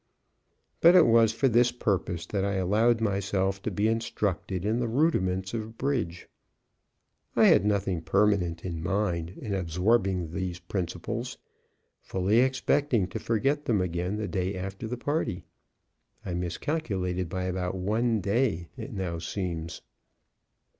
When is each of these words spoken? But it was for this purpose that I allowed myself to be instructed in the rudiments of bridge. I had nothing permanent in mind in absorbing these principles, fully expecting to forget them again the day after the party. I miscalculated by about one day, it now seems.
But 0.79 0.95
it 0.95 1.05
was 1.05 1.31
for 1.31 1.47
this 1.47 1.71
purpose 1.71 2.25
that 2.25 2.43
I 2.43 2.55
allowed 2.55 3.01
myself 3.01 3.61
to 3.61 3.69
be 3.69 3.87
instructed 3.87 4.65
in 4.65 4.79
the 4.79 4.87
rudiments 4.87 5.53
of 5.53 5.77
bridge. 5.77 6.27
I 7.35 7.45
had 7.45 7.65
nothing 7.65 8.01
permanent 8.01 8.65
in 8.65 8.81
mind 8.81 9.29
in 9.39 9.53
absorbing 9.53 10.31
these 10.31 10.57
principles, 10.57 11.37
fully 11.99 12.39
expecting 12.39 13.05
to 13.09 13.19
forget 13.19 13.65
them 13.65 13.79
again 13.79 14.15
the 14.17 14.27
day 14.27 14.55
after 14.55 14.87
the 14.87 14.97
party. 14.97 15.45
I 16.25 16.33
miscalculated 16.33 17.29
by 17.29 17.43
about 17.43 17.75
one 17.75 18.21
day, 18.21 18.69
it 18.77 18.91
now 18.91 19.19
seems. 19.19 19.83